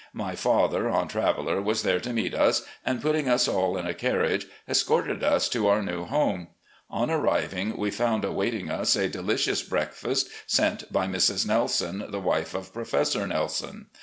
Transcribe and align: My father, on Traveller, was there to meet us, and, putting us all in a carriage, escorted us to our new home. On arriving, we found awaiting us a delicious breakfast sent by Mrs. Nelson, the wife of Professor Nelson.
My 0.15 0.35
father, 0.35 0.89
on 0.89 1.07
Traveller, 1.07 1.61
was 1.61 1.83
there 1.83 1.99
to 1.99 2.11
meet 2.11 2.33
us, 2.33 2.63
and, 2.83 3.03
putting 3.03 3.29
us 3.29 3.47
all 3.47 3.77
in 3.77 3.85
a 3.85 3.93
carriage, 3.93 4.47
escorted 4.67 5.23
us 5.23 5.47
to 5.49 5.67
our 5.67 5.83
new 5.83 6.05
home. 6.05 6.47
On 6.89 7.11
arriving, 7.11 7.77
we 7.77 7.91
found 7.91 8.25
awaiting 8.25 8.71
us 8.71 8.95
a 8.95 9.07
delicious 9.07 9.61
breakfast 9.61 10.27
sent 10.47 10.91
by 10.91 11.05
Mrs. 11.05 11.45
Nelson, 11.45 12.03
the 12.09 12.19
wife 12.19 12.55
of 12.55 12.73
Professor 12.73 13.27
Nelson. 13.27 13.89